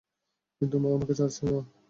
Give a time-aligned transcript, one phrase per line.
[0.61, 1.59] কিন্তু, মা আমাকে ছাড়ছেই না!